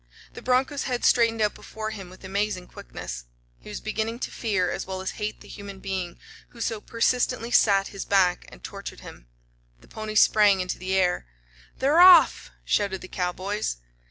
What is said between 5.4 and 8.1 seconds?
the human being who so persistently sat his